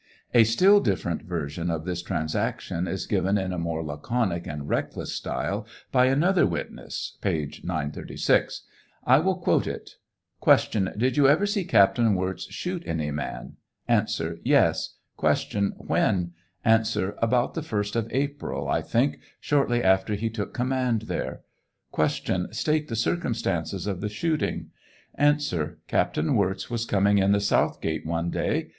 [0.33, 4.97] A still different version of this transaction is given in a more laconic and reck
[4.97, 8.63] less style by another witness, (page 936.)
[9.05, 9.97] I will quote it:
[10.43, 10.89] Q.
[10.97, 13.57] Did you ever see Captain Wirz shoot any man?
[13.87, 14.05] A.
[14.43, 14.95] Yes.
[15.19, 15.73] Q.
[15.77, 16.33] When?
[16.65, 16.83] A.
[17.21, 21.41] About the first of April, I think, shortly after he took command there.
[21.95, 22.47] Q.
[22.53, 24.71] State the circumstances of the shooting.
[25.19, 25.35] A.
[25.87, 28.69] Captain Wirz was coming in the south gate one day.